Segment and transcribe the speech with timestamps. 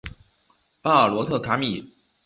[0.81, 1.87] 巴尔罗特卡米。